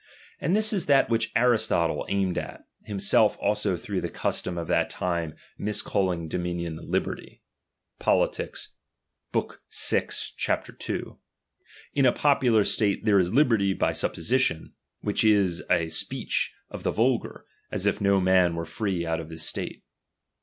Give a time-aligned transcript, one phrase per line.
[0.39, 4.61] And this is that which I Aristotle aimed at, himself also through the custom I
[4.61, 7.43] of that time miscalling dominion liberty.
[7.99, 8.21] (PoUl.
[8.23, 8.55] I lib.
[9.51, 10.07] vi.
[10.43, 10.67] cap.
[10.79, 11.19] 2.)
[11.93, 16.81] In a popular stale there is liberty I St/ supposition; which is a speech of
[16.81, 19.83] the vul I gar, as if no man were free out of this state.